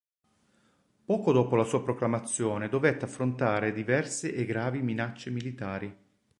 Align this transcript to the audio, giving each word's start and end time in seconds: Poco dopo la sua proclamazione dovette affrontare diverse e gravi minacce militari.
Poco 1.05 1.31
dopo 1.31 1.55
la 1.55 1.63
sua 1.63 1.83
proclamazione 1.83 2.69
dovette 2.69 3.05
affrontare 3.05 3.71
diverse 3.71 4.33
e 4.33 4.45
gravi 4.45 4.81
minacce 4.81 5.29
militari. 5.29 5.95